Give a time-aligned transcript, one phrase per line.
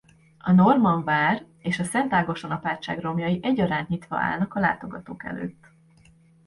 [0.39, 5.65] A normann vár és a Szent Ágoston-apátság romjai egyaránt nyitva állnak a látogatók előtt.